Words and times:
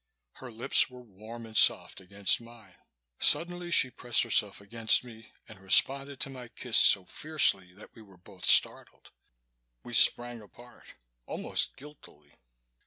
Her 0.37 0.49
lips 0.51 0.89
were 0.89 1.03
warm 1.03 1.45
and 1.45 1.55
soft 1.55 2.01
against 2.01 2.41
mine. 2.41 2.73
Suddenly 3.19 3.69
she 3.69 3.91
pressed 3.91 4.23
herself 4.23 4.59
against 4.59 5.03
me 5.03 5.31
and 5.47 5.59
responded 5.59 6.19
to 6.21 6.29
my 6.31 6.47
kiss 6.47 6.75
so 6.77 7.05
fiercely 7.05 7.71
that 7.75 7.93
we 7.93 8.01
were 8.01 8.17
both 8.17 8.43
startled. 8.45 9.11
We 9.83 9.93
sprang 9.93 10.41
apart, 10.41 10.95
almost 11.27 11.75
guiltily. 11.75 12.33